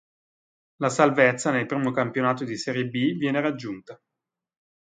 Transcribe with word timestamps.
La 0.77 0.89
salvezza 0.89 1.51
nel 1.51 1.67
primo 1.67 1.91
campionato 1.91 2.43
di 2.43 2.57
serie 2.57 2.87
B 2.87 3.13
viene 3.17 3.39
raggiunta. 3.39 4.01